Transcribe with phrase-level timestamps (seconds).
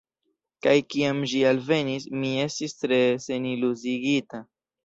[0.65, 4.43] Kaj kiam ĝi alvenis, mi estis tre seniluziigita.